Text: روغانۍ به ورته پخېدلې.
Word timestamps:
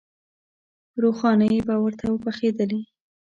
روغانۍ 1.01 1.53
به 1.67 1.75
ورته 1.83 2.05
پخېدلې. 2.23 2.81